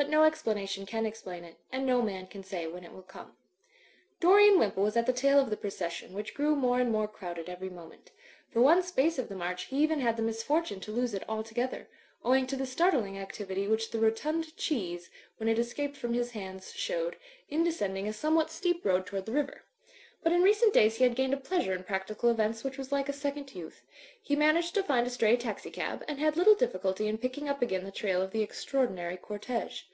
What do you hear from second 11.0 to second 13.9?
it altogether; owing to the startling activ ity which